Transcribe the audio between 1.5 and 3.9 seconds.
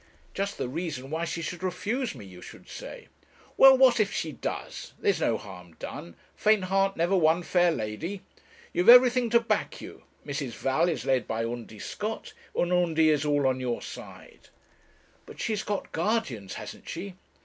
refuse me, you should say.' 'Well